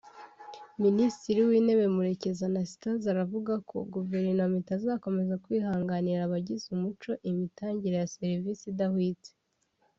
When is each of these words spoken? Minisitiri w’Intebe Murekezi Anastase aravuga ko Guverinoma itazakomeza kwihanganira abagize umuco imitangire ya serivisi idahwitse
Minisitiri 0.83 1.39
w’Intebe 1.49 1.85
Murekezi 1.95 2.41
Anastase 2.49 3.05
aravuga 3.13 3.53
ko 3.69 3.77
Guverinoma 3.93 4.55
itazakomeza 4.63 5.41
kwihanganira 5.43 6.21
abagize 6.23 6.65
umuco 6.75 7.11
imitangire 7.31 7.95
ya 8.01 8.11
serivisi 8.15 8.63
idahwitse 8.67 9.31